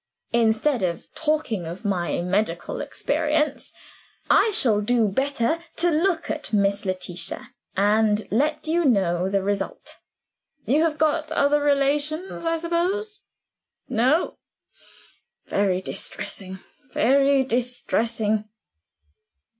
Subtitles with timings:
[0.33, 3.71] Instead of talking of my medical experience,
[4.31, 9.97] I shall do better to look at Miss Letitia, and let you know the result.
[10.65, 13.21] You have got other relations, I suppose?
[13.87, 14.39] No?
[15.45, 16.61] Very distressing
[16.91, 18.49] very distressing."